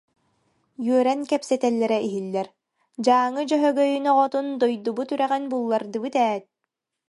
Үөрэн 0.87 1.21
кэпсэтэллэрэ 1.29 1.97
иһиллэр: 2.07 2.47
«Дьааҥы 3.05 3.41
Дьөһөгөйүн 3.49 4.05
оҕотун 4.11 4.47
дойдубут 4.61 5.09
үрэҕин 5.13 5.43
буллардыбыт 5.51 6.15
ээт» 6.29 6.43